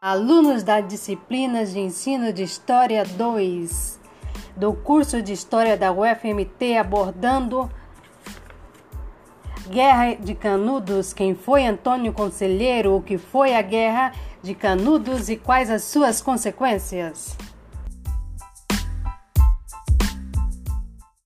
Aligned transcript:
Alunos 0.00 0.62
da 0.62 0.80
disciplina 0.80 1.66
de 1.66 1.80
ensino 1.80 2.32
de 2.32 2.44
História 2.44 3.04
2 3.04 3.98
do 4.56 4.72
curso 4.72 5.20
de 5.20 5.32
História 5.32 5.76
da 5.76 5.90
UFMT 5.90 6.76
abordando 6.76 7.68
Guerra 9.68 10.14
de 10.14 10.36
Canudos, 10.36 11.12
quem 11.12 11.34
foi 11.34 11.66
Antônio 11.66 12.12
Conselheiro, 12.12 12.94
o 12.94 13.02
que 13.02 13.18
foi 13.18 13.56
a 13.56 13.60
Guerra 13.60 14.12
de 14.40 14.54
Canudos 14.54 15.28
e 15.28 15.36
quais 15.36 15.68
as 15.68 15.82
suas 15.82 16.20
consequências. 16.20 17.36